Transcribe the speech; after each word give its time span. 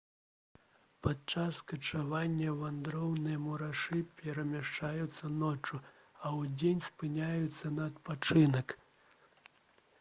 падчас 1.07 1.59
качавання 1.71 2.53
вандроўныя 2.61 3.43
мурашы 3.43 3.99
перамяшчаюцца 4.23 5.31
ноччу 5.45 5.81
а 6.25 6.33
ўдзень 6.41 6.85
спыняюцца 6.89 7.75
на 7.79 7.83
адпачынак 7.93 8.79